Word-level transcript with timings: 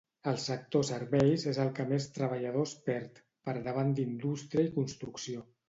El 0.29 0.37
sector 0.43 0.85
Serveis 0.87 1.43
és 1.51 1.59
el 1.65 1.69
que 1.81 1.85
més 1.91 2.09
treballadors 2.17 2.75
perd, 2.89 3.23
per 3.49 3.57
davant 3.71 3.95
d'Indústria 4.03 4.69
i 4.71 4.77
Construcció. 4.83 5.49